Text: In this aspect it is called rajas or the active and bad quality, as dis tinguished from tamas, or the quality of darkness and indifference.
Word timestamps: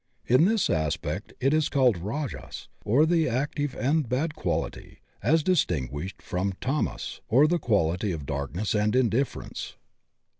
In 0.25 0.45
this 0.45 0.67
aspect 0.67 1.31
it 1.39 1.53
is 1.53 1.69
called 1.69 1.95
rajas 1.95 2.69
or 2.83 3.05
the 3.05 3.29
active 3.29 3.75
and 3.75 4.09
bad 4.09 4.33
quality, 4.33 4.97
as 5.21 5.43
dis 5.43 5.63
tinguished 5.63 6.23
from 6.23 6.53
tamas, 6.59 7.21
or 7.27 7.45
the 7.45 7.59
quality 7.59 8.11
of 8.11 8.25
darkness 8.25 8.73
and 8.73 8.95
indifference. 8.95 9.75